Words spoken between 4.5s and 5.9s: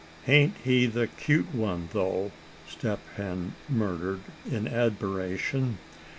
in admiration.